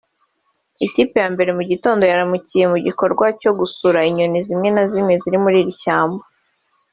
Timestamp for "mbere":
1.33-1.51